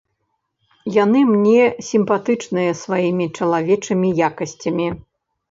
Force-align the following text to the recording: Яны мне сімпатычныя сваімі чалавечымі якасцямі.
Яны 1.03 1.19
мне 1.31 1.63
сімпатычныя 1.89 2.71
сваімі 2.81 3.29
чалавечымі 3.37 4.13
якасцямі. 4.31 4.91